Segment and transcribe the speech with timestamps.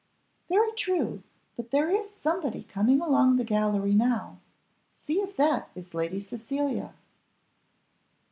[0.49, 1.21] "Very true,
[1.55, 4.39] but there is somebody coming along the gallery now,
[4.99, 6.95] see if that is Lady Cecilia."